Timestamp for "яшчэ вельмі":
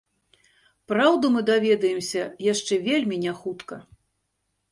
2.53-3.15